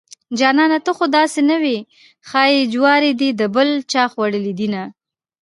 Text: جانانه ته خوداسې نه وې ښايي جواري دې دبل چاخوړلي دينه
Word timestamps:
جانانه 0.39 0.77
ته 0.85 0.91
خوداسې 0.97 1.41
نه 1.49 1.57
وې 1.63 1.77
ښايي 2.29 2.61
جواري 2.73 3.11
دې 3.19 3.29
دبل 3.41 3.69
چاخوړلي 3.91 4.53
دينه 4.59 4.83